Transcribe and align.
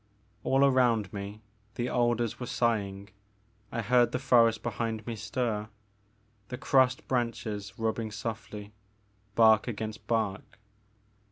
All 0.43 0.65
around 0.65 1.13
me 1.13 1.43
the 1.75 1.87
alders 1.87 2.39
were 2.39 2.47
sighing; 2.47 3.09
I 3.71 3.83
heard 3.83 4.13
the 4.13 4.17
forest 4.17 4.63
behind 4.63 5.05
me 5.05 5.15
stir; 5.15 5.69
the 6.47 6.57
crossed 6.57 7.07
branches 7.07 7.77
rubbing 7.77 8.09
softly, 8.09 8.73
bark 9.35 9.67
against 9.67 10.07
bark. 10.07 10.57